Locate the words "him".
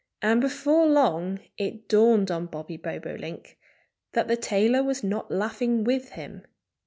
6.13-6.43